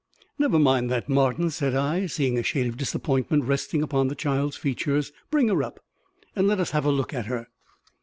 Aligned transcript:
"Never 0.39 0.57
mind 0.57 0.89
that, 0.89 1.07
Martin," 1.07 1.51
said 1.51 1.75
I, 1.75 2.07
seeing 2.07 2.35
a 2.35 2.41
shade 2.41 2.65
of 2.65 2.75
disappointment 2.75 3.43
resting 3.43 3.83
upon 3.83 4.07
the 4.07 4.15
child's 4.15 4.57
features; 4.57 5.11
"bring 5.29 5.47
her 5.49 5.61
up, 5.61 5.79
and 6.35 6.47
let 6.47 6.59
us 6.59 6.71
have 6.71 6.85
a 6.85 6.91
look 6.91 7.13
at 7.13 7.27
her." 7.27 7.49